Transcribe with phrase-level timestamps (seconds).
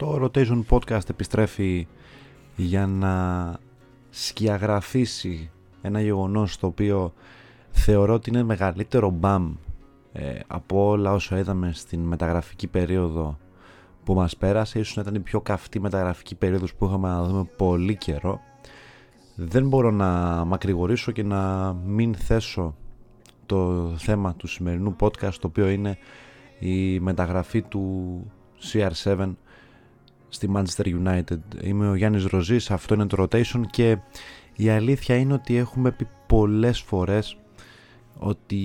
[0.00, 1.86] Το Rotation Podcast επιστρέφει
[2.56, 3.56] για να
[4.10, 5.50] σκιαγραφίσει
[5.82, 7.12] ένα γεγονός το οποίο
[7.70, 9.54] θεωρώ ότι είναι μεγαλύτερο μπαμ
[10.12, 13.38] ε, από όλα όσα είδαμε στην μεταγραφική περίοδο
[14.04, 14.78] που μας πέρασε.
[14.78, 18.40] Ίσως να ήταν η πιο καυτή μεταγραφική περίοδος που είχαμε να δούμε πολύ καιρό.
[19.34, 20.08] Δεν μπορώ να
[20.44, 22.74] μακρηγορήσω και να μην θέσω
[23.46, 25.98] το θέμα του σημερινού podcast το οποίο είναι
[26.58, 28.24] η μεταγραφή του
[28.72, 29.32] CR7
[30.30, 31.38] στη Manchester United.
[31.62, 33.98] Είμαι ο Γιάννης Ροζής, αυτό είναι το rotation και
[34.56, 37.36] η αλήθεια είναι ότι έχουμε πει πολλές φορές
[38.18, 38.56] ότι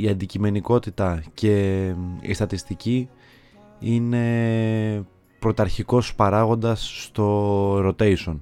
[0.00, 1.86] η αντικειμενικότητα και
[2.20, 3.08] η στατιστική
[3.78, 5.06] είναι
[5.38, 8.38] πρωταρχικός παράγοντας στο rotation.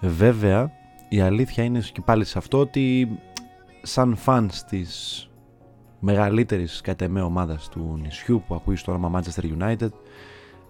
[0.00, 0.70] Βέβαια,
[1.08, 3.08] η αλήθεια είναι και πάλι σε αυτό ότι
[3.82, 5.22] σαν φανς της
[6.00, 9.90] μεγαλύτερης κατά εμέ ομάδας του νησιού που ακούεις στο όνομα Manchester United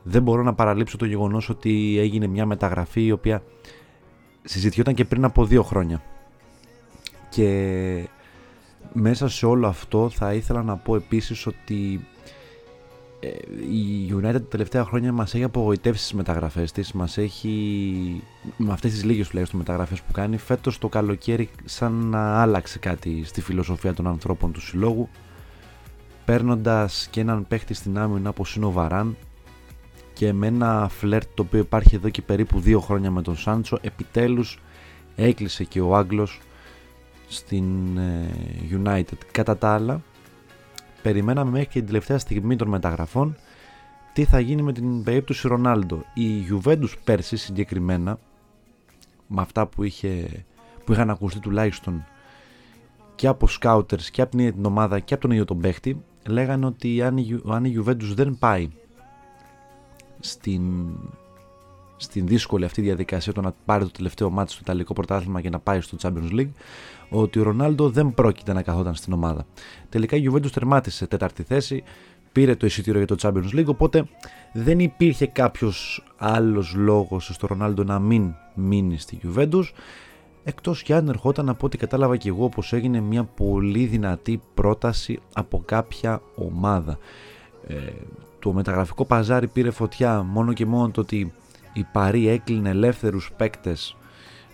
[0.02, 3.42] δεν μπορώ να παραλείψω το γεγονός ότι έγινε μια μεταγραφή η οποία
[4.42, 6.02] συζητιόταν και πριν από δύο χρόνια.
[7.28, 8.08] Και
[8.92, 12.06] μέσα σε όλο αυτό θα ήθελα να πω επίσης ότι
[13.20, 13.28] ε,
[13.72, 18.22] η United τα τελευταία χρόνια μας έχει απογοητεύσει στις μεταγραφές της μας έχει
[18.56, 23.24] με αυτές τις λίγες τουλάχιστον μεταγραφές που κάνει φέτος το καλοκαίρι σαν να άλλαξε κάτι
[23.24, 25.08] στη φιλοσοφία των ανθρώπων του συλλόγου
[26.24, 29.16] παίρνοντας και έναν παίχτη στην άμυνα όπως είναι ο Βαράν
[30.18, 33.78] και με ένα φλερτ το οποίο υπάρχει εδώ και περίπου δύο χρόνια με τον Σάντσο
[33.80, 34.58] επιτέλους
[35.16, 36.40] έκλεισε και ο Άγγλος
[37.28, 38.30] στην ε,
[38.70, 40.02] United κατά τα άλλα
[41.02, 43.36] περιμέναμε μέχρι και την τελευταία στιγμή των μεταγραφών
[44.12, 46.04] τι θα γίνει με την περίπτωση Ρονάλντο.
[46.14, 48.18] Η Juventus πέρσι συγκεκριμένα
[49.26, 50.44] με αυτά που, είχε,
[50.84, 52.04] που είχαν ακουστεί τουλάχιστον
[53.14, 56.66] και από σκάουτερς και από την, την ομάδα και από τον ίδιο τον παίχτη λέγανε
[56.66, 58.70] ότι αν η, αν η Juventus δεν πάει
[60.20, 60.62] στην,
[61.96, 65.58] στην δύσκολη αυτή διαδικασία το να πάρει το τελευταίο μάτι στο Ιταλικό πρωτάθλημα και να
[65.58, 66.50] πάει στο Champions League
[67.10, 69.46] ότι ο Ρονάλντο δεν πρόκειται να καθόταν στην ομάδα.
[69.88, 71.82] Τελικά η Juventus τερμάτισε τέταρτη θέση,
[72.32, 74.08] πήρε το εισιτήριο για το Champions League, οπότε
[74.52, 79.64] δεν υπήρχε κάποιος άλλος λόγος στο Ρονάλντο να μην μείνει στη Juventus,
[80.44, 85.18] εκτός και αν ερχόταν από ό,τι κατάλαβα και εγώ πως έγινε μια πολύ δυνατή πρόταση
[85.32, 86.98] από κάποια ομάδα.
[87.66, 87.76] Ε,
[88.38, 91.32] το μεταγραφικό παζάρι πήρε φωτιά μόνο και μόνο το ότι
[91.72, 93.96] η Παρή έκλεινε ελεύθερους παίκτες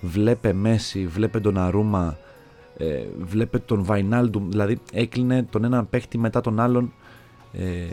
[0.00, 2.16] βλέπε Μέση, βλέπε τον Αρούμα
[2.76, 6.92] ε, βλέπε τον Βαϊνάλντου, δηλαδή έκλεινε τον ένα παίχτη μετά τον άλλον
[7.52, 7.86] ε,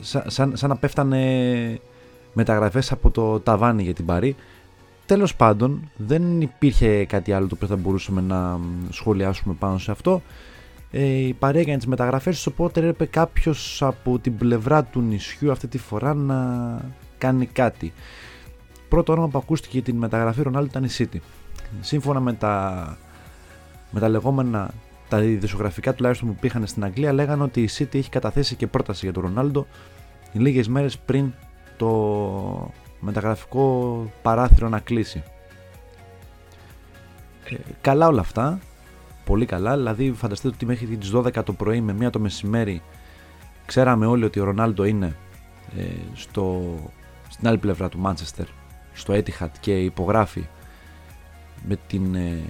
[0.00, 1.80] σαν, σαν, να πέφτανε
[2.32, 4.36] μεταγραφές από το ταβάνι για την Παρή.
[5.06, 8.58] Τέλος πάντων δεν υπήρχε κάτι άλλο το οποίο θα μπορούσαμε να
[8.90, 10.22] σχολιάσουμε πάνω σε αυτό.
[10.90, 15.66] Ε, η Παρή έκανε τις μεταγραφές οπότε έπρεπε κάποιος από την πλευρά του νησιού αυτή
[15.66, 16.80] τη φορά να
[17.18, 17.92] κάνει κάτι.
[18.88, 21.18] Πρώτο όνομα που ακούστηκε για την μεταγραφή Ρονάλντου ήταν η City.
[21.80, 22.96] Σύμφωνα με τα
[23.90, 24.70] με τα λεγόμενα
[25.08, 29.04] τα ειδησιογραφικά τουλάχιστον που πήγαν στην Αγγλία λέγανε ότι η City έχει καταθέσει και πρόταση
[29.04, 29.66] για τον Ρονάλντο
[30.32, 31.32] λίγες μέρες πριν
[31.76, 32.70] το
[33.00, 35.22] μεταγραφικό παράθυρο να κλείσει.
[37.44, 38.58] Ε, καλά όλα αυτά,
[39.28, 42.82] πολύ καλά, δηλαδή φανταστείτε ότι μέχρι τις 12 το πρωί με μία το μεσημέρι
[43.66, 45.16] ξέραμε όλοι ότι ο Ρονάλντο είναι
[45.78, 45.82] ε,
[46.14, 46.74] στο,
[47.28, 48.46] στην άλλη πλευρά του Μάντσεστερ,
[48.92, 50.46] στο Etihad και υπογράφει
[51.68, 52.42] με την ε,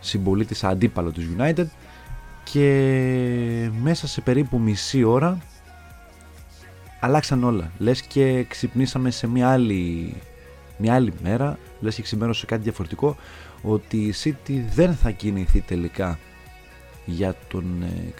[0.00, 1.66] συμπολίτη αντίπαλο της United
[2.44, 5.38] και μέσα σε περίπου μισή ώρα
[7.00, 7.70] αλλάξαν όλα.
[7.78, 10.14] Λες και ξυπνήσαμε σε μια άλλη,
[10.82, 13.16] μια άλλη μέρα, λες και ξημέρωσε κάτι διαφορετικό,
[13.62, 16.18] ότι η City δεν θα κινηθεί τελικά
[17.04, 18.12] για τον ε,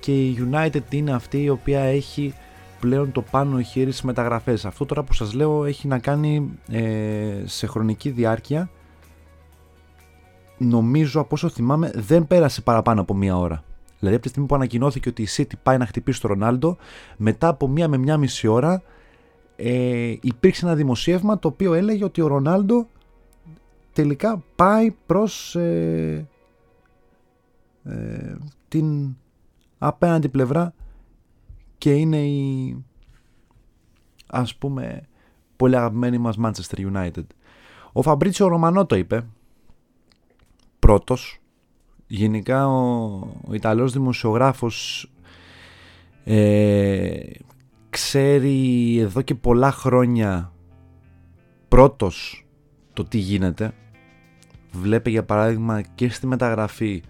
[0.00, 2.34] και η United είναι αυτή η οποία έχει
[2.80, 4.64] πλέον το πάνω χέρι στις μεταγραφές.
[4.64, 8.70] Αυτό τώρα που σας λέω έχει να κάνει ε, σε χρονική διάρκεια
[10.58, 13.64] νομίζω από όσο θυμάμαι δεν πέρασε παραπάνω από μία ώρα.
[13.98, 16.76] Δηλαδή από τη στιγμή που ανακοινώθηκε ότι η City πάει να χτυπήσει τον Ρονάλντο,
[17.16, 18.82] μετά από μία με μία μισή ώρα
[19.62, 22.86] ε, υπήρξε ένα δημοσίευμα το οποίο έλεγε ότι ο Ρονάλντο
[23.92, 26.28] τελικά πάει προς ε,
[27.84, 28.36] ε,
[28.68, 29.16] την
[29.78, 30.74] απέναντι πλευρά
[31.78, 32.84] και είναι η
[34.26, 35.02] ας πούμε
[35.56, 37.24] πολύ αγαπημένη μας Manchester United.
[37.92, 39.26] Ο Φαμπρίτσιο Ρωμανό το είπε
[40.78, 41.40] πρώτος.
[42.06, 43.08] Γενικά ο,
[43.46, 45.10] ο Ιταλός δημοσιογράφος
[46.24, 47.20] ε,
[48.10, 50.52] ξέρει εδώ και πολλά χρόνια
[51.68, 52.46] πρώτος
[52.92, 53.72] το τι γίνεται.
[54.72, 57.02] Βλέπει για παράδειγμα και στη μεταγραφή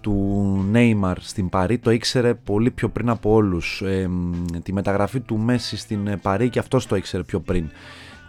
[0.00, 3.82] του Neymar στην Παρή το ήξερε πολύ πιο πριν από όλους.
[3.82, 4.10] Ε,
[4.62, 7.70] τη μεταγραφή του Μέση στην Παρή και αυτός το ήξερε πιο πριν.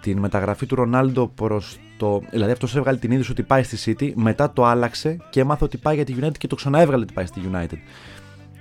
[0.01, 2.21] Την μεταγραφή του Ρονάλντο προς το...
[2.31, 5.77] Δηλαδή αυτός έβγαλε την είδηση ότι πάει στη City, μετά το άλλαξε και έμαθε ότι
[5.77, 7.77] πάει για τη United και το ξαναέβγαλε ότι πάει στη United.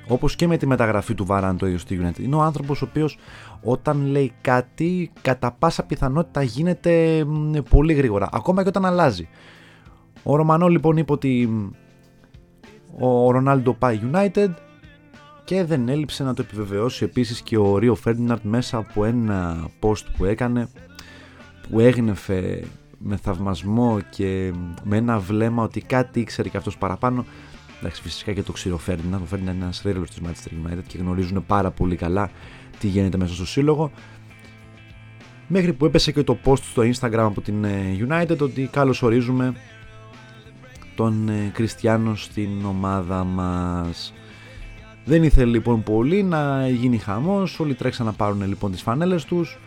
[0.08, 2.18] Όπως και με τη μεταγραφή του Βαράν το ίδιο στη United.
[2.18, 3.18] Είναι ο άνθρωπος ο οποίος
[3.62, 7.24] όταν λέει κάτι κατά πάσα πιθανότητα γίνεται
[7.70, 8.28] πολύ γρήγορα.
[8.32, 9.28] Ακόμα και όταν αλλάζει.
[10.22, 11.48] Ο Ρωμανό λοιπόν είπε ότι
[12.98, 14.50] ο Ρονάλντο πάει United
[15.44, 20.04] και δεν έλειψε να το επιβεβαιώσει επίσης και ο Ρίο Φέρντιναρτ μέσα από ένα post
[20.16, 20.68] που έκανε
[21.70, 22.64] που έγνεφε
[22.98, 24.52] με θαυμασμό και
[24.82, 27.24] με ένα βλέμμα ότι κάτι ήξερε και αυτός παραπάνω
[27.80, 30.82] εντάξει φυσικά και το ξέρει ο Φέρντιναρτ ο Φέρντιναρτ είναι ένας ρέλος της Manchester United
[30.86, 32.30] και γνωρίζουν πάρα πολύ καλά
[32.78, 33.90] τι γίνεται μέσα στο σύλλογο.
[35.48, 39.54] Μέχρι που έπεσε και το post στο Instagram από την ε, United ότι καλώς ορίζουμε
[40.96, 44.14] τον Κριστιανό στην ομάδα μας.
[45.04, 49.58] Δεν ήθελε λοιπόν πολύ να γίνει χαμός, όλοι τρέξαν να πάρουν λοιπόν τις φανέλες τους,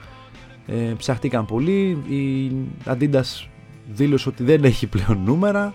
[0.68, 2.52] ε, ψαχτήκαν πολύ, η
[2.86, 3.48] Adidas
[3.92, 5.74] δήλωσε ότι δεν έχει πλέον νούμερα,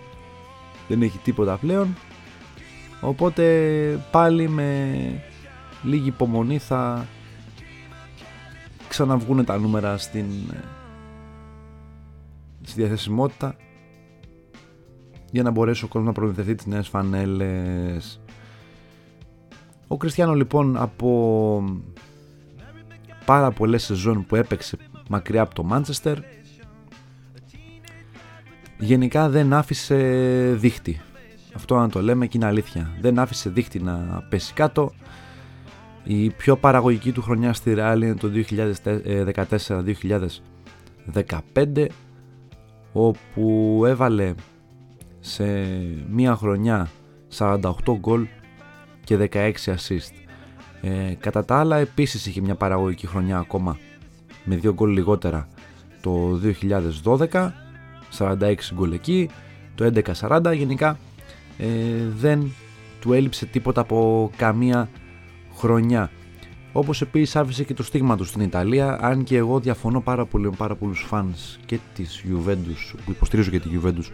[0.88, 1.96] δεν έχει τίποτα πλέον,
[3.00, 4.98] οπότε πάλι με
[5.82, 7.06] λίγη υπομονή θα
[8.88, 10.64] ξαναβγούν τα νούμερα στην, ε,
[12.62, 13.56] στη διαθεσιμότητα
[15.30, 18.20] για να μπορέσει ο κόσμος να προμηθευτεί τις νέες φανέλες.
[19.88, 21.64] Ο Κριστιανό λοιπόν από
[23.24, 24.76] πάρα πολλές σεζόν που έπαιξε
[25.08, 26.18] μακριά από το Μάντσεστερ
[28.78, 29.96] γενικά δεν άφησε
[30.56, 31.00] δίχτυ.
[31.54, 32.90] Αυτό να το λέμε και είναι αλήθεια.
[33.00, 34.92] Δεν άφησε δίχτυ να πέσει κάτω.
[36.04, 38.30] Η πιο παραγωγική του χρονιά στη Real είναι το
[41.54, 41.86] 2014-2015
[42.92, 44.34] όπου έβαλε
[45.20, 45.44] σε
[46.10, 46.88] μία χρονιά
[47.38, 47.58] 48
[47.98, 48.26] γκολ
[49.04, 50.12] και 16 assist.
[50.82, 53.78] Ε, κατά τα άλλα επίσης είχε μια παραγωγική χρονιά ακόμα
[54.44, 55.48] με 2 γκολ λιγότερα
[56.00, 56.40] το
[57.04, 57.50] 2012
[58.18, 59.30] 46 γκολ εκεί
[59.74, 60.98] το 11-40 γενικά
[61.58, 61.66] ε,
[62.16, 62.52] δεν
[63.00, 64.88] του έλειψε τίποτα από καμία
[65.54, 66.10] χρονιά.
[66.72, 70.44] Όπως επίσης άφησε και το στίγμα του στην Ιταλία αν και εγώ διαφωνώ πάρα πολύ
[70.44, 74.10] με πάρα πολλούς fans και της Juventus που υποστηρίζω και τη Juventus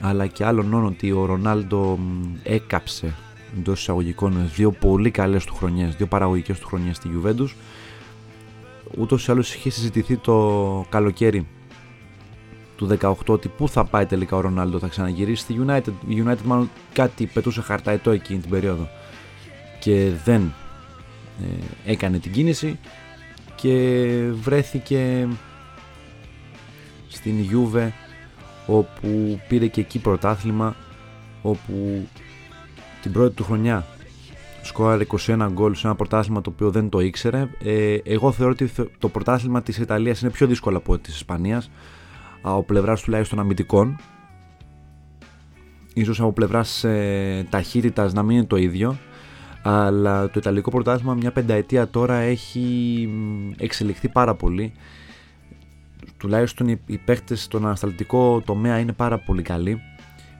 [0.00, 1.98] αλλά και άλλων ότι ο Ρονάλντο
[2.42, 3.14] έκαψε
[3.58, 7.48] εντός εισαγωγικών δύο πολύ καλές του χρονιές, δύο παραγωγικές του χρονιές στη Juventus
[8.98, 11.46] ούτως ή άλλως είχε συζητηθεί το καλοκαίρι
[12.78, 15.92] του 18 ότι πού θα πάει τελικά ο Ρονάλντο, θα ξαναγυρίσει στη United.
[16.08, 18.88] Η United μάλλον κάτι πετούσε χαρταετό εκείνη την περίοδο
[19.80, 20.52] και δεν
[21.42, 22.78] ε, έκανε την κίνηση
[23.54, 23.74] και
[24.32, 25.28] βρέθηκε
[27.08, 27.88] στην Juve
[28.66, 30.76] όπου πήρε και εκεί πρωτάθλημα
[31.42, 32.08] όπου
[33.02, 33.86] την πρώτη του χρονιά
[34.62, 37.48] σκόραρε 21 γκολ σε ένα πρωτάθλημα το οποίο δεν το ήξερε.
[37.64, 41.70] Ε, εγώ θεωρώ ότι το πρωτάθλημα της Ιταλίας είναι πιο δύσκολο από της Ισπανίας
[42.52, 43.98] από πλευράς τουλάχιστον αμυντικών.
[45.94, 48.98] Ίσως από πλευράς ε, ταχύτητας να μην είναι το ίδιο
[49.62, 53.08] αλλά το Ιταλικό πρωτάθλημα μια πενταετία τώρα έχει
[53.56, 54.72] εξελιχθεί πάρα πολύ
[56.18, 59.80] τουλάχιστον οι, οι παίχτε στον ανασταλτικό τομέα είναι πάρα πολύ καλοί.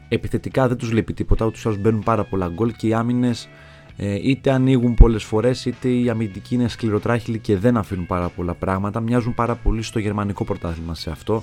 [0.09, 3.49] Επιθετικά δεν τους λείπει τίποτα, ούτως ή μπαίνουν πάρα πολλά γκολ και οι άμυνες
[3.97, 8.55] ε, είτε ανοίγουν πολλές φορές είτε οι αμυντικοί είναι σκληροτράχυλοι και δεν αφήνουν πάρα πολλά
[8.55, 9.01] πράγματα.
[9.01, 11.43] Μοιάζουν πάρα πολύ στο γερμανικό πρωτάθλημα σε αυτό.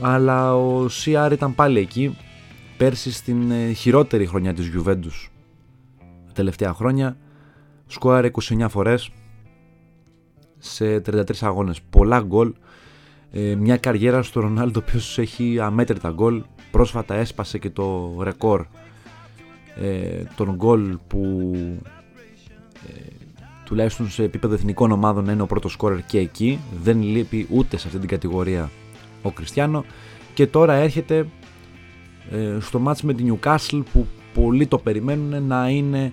[0.00, 2.16] Αλλά ο CR ήταν πάλι εκεί
[2.76, 5.28] πέρσι στην ε, χειρότερη χρονιά της Juventus
[6.26, 7.16] τα τελευταία χρόνια
[7.86, 9.10] σκόαρε 29 φορές
[10.58, 11.80] σε 33 αγώνες.
[11.90, 12.52] Πολλά γκολ.
[13.30, 16.42] Ε, μια καριέρα στο Ρονάλντο ο οποίος έχει αμέτρητα γκολ.
[16.70, 18.66] Πρόσφατα έσπασε και το ρεκόρ
[19.80, 21.52] ε, των γκολ που
[22.88, 23.00] ε,
[23.64, 26.60] τουλάχιστον σε επίπεδο εθνικών ομάδων είναι ο πρώτος σκόρερ και εκεί.
[26.82, 28.70] Δεν λείπει ούτε σε αυτή την κατηγορία
[29.28, 29.84] ο Κριστιανό
[30.34, 31.26] και τώρα έρχεται
[32.30, 36.12] ε, στο μάτς με την Newcastle που πολλοί το περιμένουν να είναι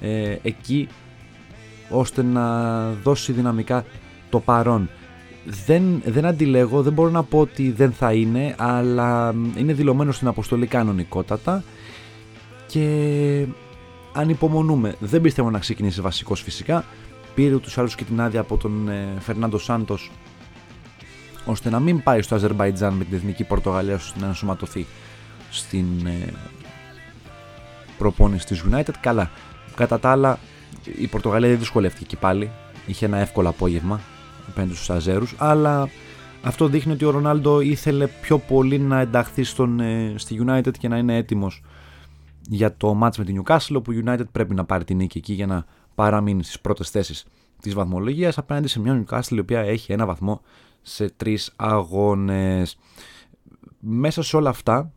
[0.00, 0.88] ε, εκεί
[1.90, 3.84] ώστε να δώσει δυναμικά
[4.30, 4.88] το παρόν
[5.44, 10.28] δεν, δεν αντιλέγω, δεν μπορώ να πω ότι δεν θα είναι, αλλά είναι δηλωμένο στην
[10.28, 11.64] αποστολή κανονικότατα
[12.66, 13.46] και
[14.12, 14.94] ανυπομονούμε.
[14.98, 16.84] Δεν πιστεύω να ξεκινήσει βασικός φυσικά.
[17.34, 20.10] Πήρε ούτως άλλους και την άδεια από τον ε, Φερνάντο Σάντος
[21.44, 24.86] ώστε να μην πάει στο Αζερμπαϊτζάν με την Εθνική Πορτογαλία ώστε να ενσωματωθεί
[25.50, 26.32] στην ε,
[27.98, 28.94] προπόνηση της United.
[29.00, 29.30] Καλά,
[29.74, 30.38] κατά τα άλλα
[30.98, 32.50] η Πορτογαλία δεν δυσκολεύτηκε εκεί πάλι.
[32.86, 34.00] Είχε ένα εύκολο απόγευμα
[34.48, 35.88] απέναντι στους Αζέρους αλλά
[36.42, 40.88] αυτό δείχνει ότι ο Ρονάλντο ήθελε πιο πολύ να ενταχθεί στον, ε, στη United και
[40.88, 41.62] να είναι έτοιμος
[42.48, 45.32] για το match με την Newcastle όπου η United πρέπει να πάρει την νίκη εκεί
[45.32, 47.26] για να παραμείνει στις πρώτες θέσεις
[47.60, 50.40] της βαθμολογίας απέναντι σε μια Newcastle η οποία έχει ένα βαθμό
[50.82, 52.78] σε τρεις αγώνες.
[53.78, 54.92] Μέσα σε όλα αυτά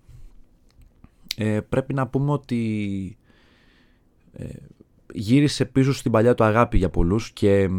[1.35, 3.17] ε, πρέπει να πούμε ότι
[4.33, 4.47] ε,
[5.13, 7.69] γύρισε πίσω στην παλιά του αγάπη για πολλούς και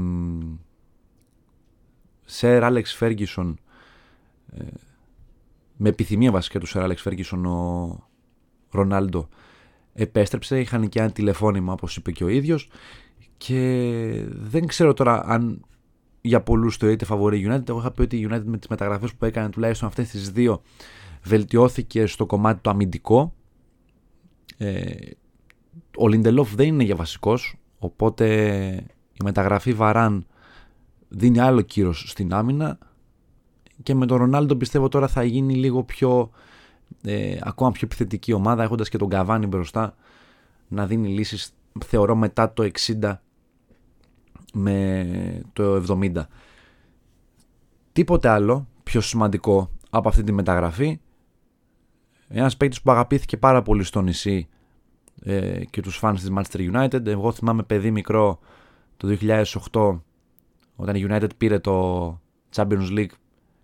[2.25, 3.59] Σερ Άλεξ Φέργισον
[5.77, 8.09] με επιθυμία βασικά του Σερ Άλεξ Φέργισον ο
[8.71, 9.29] Ρονάλντο
[9.93, 12.69] επέστρεψε, είχαν και ένα τηλεφώνημα όπως είπε και ο ίδιος
[13.37, 15.65] και δεν ξέρω τώρα αν
[16.27, 17.69] για πολλούς το είτε φαβορεί United.
[17.69, 20.63] Εγώ είχα πει ότι η United με τις μεταγραφές που έκανε τουλάχιστον αυτές τις δύο
[21.23, 23.35] βελτιώθηκε στο κομμάτι το αμυντικό.
[24.57, 24.95] Ε,
[25.97, 28.27] ο Λιντελόφ δεν είναι για βασικός, οπότε
[29.13, 30.27] η μεταγραφή Βαράν
[31.09, 32.79] δίνει άλλο κύρος στην άμυνα
[33.83, 36.31] και με τον Ρονάλντο πιστεύω τώρα θα γίνει λίγο πιο
[37.03, 39.95] ε, ακόμα πιο επιθετική ομάδα έχοντας και τον Καβάνι μπροστά
[40.69, 41.55] να δίνει λύσεις
[41.85, 42.71] θεωρώ μετά το
[43.03, 43.17] 60
[44.53, 46.13] με το 70
[47.93, 51.01] τίποτε άλλο πιο σημαντικό από αυτή τη μεταγραφή
[52.29, 54.49] ένας παίκτης που αγαπήθηκε πάρα πολύ στο νησί
[55.23, 57.07] ε, και τους fans της Manchester United.
[57.07, 58.39] Εγώ θυμάμαι παιδί μικρό
[58.97, 60.01] το 2008
[60.77, 62.09] όταν η United πήρε το
[62.55, 63.15] Champions League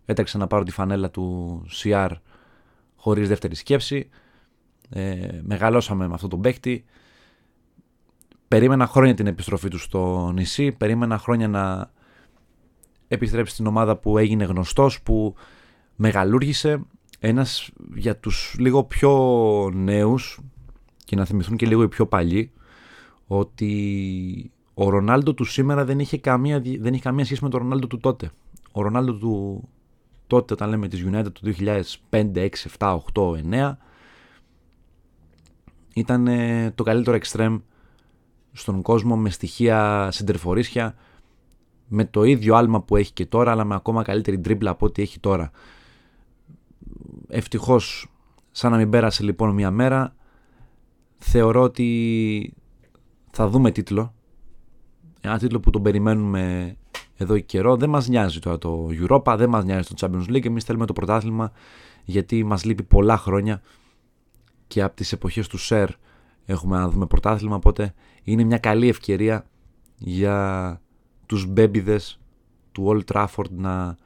[0.05, 2.11] έτρεξε να πάρω τη φανέλα του CR
[2.97, 4.09] χωρίς δεύτερη σκέψη.
[4.89, 6.85] Ε, μεγαλώσαμε με αυτό τον παίκτη
[8.53, 11.91] περίμενα χρόνια την επιστροφή του στο νησί περίμενα χρόνια να
[13.09, 15.35] επιστρέψει στην ομάδα που έγινε γνωστός που
[15.97, 16.83] μεγαλούργησε
[17.19, 19.13] ένας για τους λίγο πιο
[19.75, 20.41] νέους
[21.05, 22.53] και να θυμηθούν και λίγο οι πιο παλιοί
[23.27, 27.87] ότι ο Ρονάλντο του σήμερα δεν είχε καμία, δεν είχε καμία σχέση με τον Ρονάλντο
[27.87, 28.31] του τότε.
[28.73, 29.69] Ο Ρονάλντο του
[30.27, 31.55] τότε όταν λέμε της United του
[32.11, 33.77] 2005, 6, 7, 8, 9
[35.95, 36.29] ήταν
[36.75, 37.59] το καλύτερο extreme
[38.53, 40.95] στον κόσμο με στοιχεία συντερφορίσια
[41.89, 45.03] με το ίδιο άλμα που έχει και τώρα αλλά με ακόμα καλύτερη τρίπλα από ό,τι
[45.03, 45.51] έχει τώρα.
[47.29, 48.13] Ευτυχώς
[48.51, 50.15] σαν να μην πέρασε λοιπόν μια μέρα
[51.19, 52.55] θεωρώ ότι
[53.31, 54.15] θα δούμε τίτλο
[55.25, 56.77] ένα τίτλο που τον περιμένουμε
[57.17, 57.77] εδώ και καιρό.
[57.77, 60.47] Δεν μας νοιάζει τώρα το Europa, δεν μας νοιάζει το Champions League.
[60.47, 61.53] Εμείς θέλουμε το πρωτάθλημα
[62.05, 63.63] γιατί μας λείπει πολλά χρόνια
[64.67, 65.89] και από τις εποχές του Σερ
[66.45, 67.57] έχουμε να δούμε πρωτάθλημα.
[67.57, 69.47] Οπότε είναι μια καλή ευκαιρία
[69.99, 70.81] για
[71.27, 72.21] τους μπέμπιδες
[72.73, 73.97] του Old Trafford να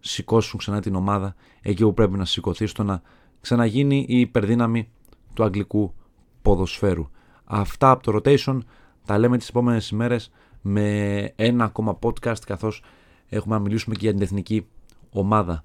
[0.00, 3.02] σηκώσουν ξανά την ομάδα εκεί που πρέπει να σηκωθεί στο να
[3.40, 4.88] ξαναγίνει η υπερδύναμη
[5.34, 5.94] του αγγλικού
[6.42, 7.08] ποδοσφαίρου.
[7.44, 8.58] Αυτά από το rotation
[9.04, 12.82] τα λέμε τις επόμενες ημέρες με ένα ακόμα podcast καθώς
[13.28, 14.66] έχουμε να μιλήσουμε και για την εθνική
[15.10, 15.64] ομάδα.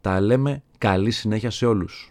[0.00, 2.10] Τα λέμε καλή συνέχεια σε όλους.